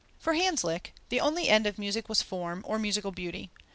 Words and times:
For 0.17 0.33
Hanslick, 0.33 0.95
the 1.09 1.19
only 1.19 1.47
end 1.47 1.67
of 1.67 1.77
music 1.77 2.09
was 2.09 2.23
form, 2.23 2.65
or 2.67 2.79
musical 2.79 3.11
beauty. 3.11 3.51